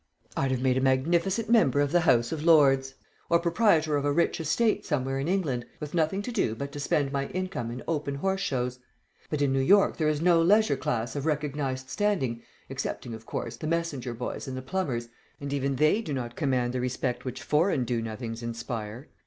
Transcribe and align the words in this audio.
I'd 0.35 0.49
have 0.49 0.63
made 0.63 0.77
a 0.77 0.81
magnificent 0.81 1.47
member 1.47 1.79
of 1.79 1.91
the 1.91 1.99
House 1.99 2.31
of 2.31 2.41
Lords, 2.43 2.95
or 3.29 3.37
proprietor 3.37 3.97
of 3.97 4.03
a 4.03 4.11
rich 4.11 4.39
estate 4.41 4.83
somewhere 4.83 5.19
in 5.19 5.27
England, 5.27 5.63
with 5.79 5.93
nothing 5.93 6.23
to 6.23 6.31
do 6.31 6.55
but 6.55 6.71
to 6.71 6.79
spend 6.79 7.11
my 7.11 7.27
income 7.27 7.69
and 7.69 7.83
open 7.87 8.15
horse 8.15 8.41
shows; 8.41 8.79
but 9.29 9.43
in 9.43 9.53
New 9.53 9.61
York 9.61 9.97
there 9.97 10.09
is 10.09 10.19
no 10.19 10.41
leisure 10.41 10.75
class 10.75 11.15
of 11.15 11.27
recognized 11.27 11.87
standing, 11.91 12.41
excepting, 12.67 13.13
of 13.13 13.27
course, 13.27 13.57
the 13.57 13.67
messenger 13.67 14.15
boys 14.15 14.47
and 14.47 14.57
the 14.57 14.63
plumbers, 14.63 15.07
and 15.39 15.53
even 15.53 15.75
they 15.75 16.01
do 16.01 16.15
not 16.15 16.35
command 16.35 16.73
the 16.73 16.81
respect 16.81 17.23
which 17.23 17.43
foreign 17.43 17.83
do 17.85 18.01
nothings 18.01 18.41
inspire. 18.41 19.07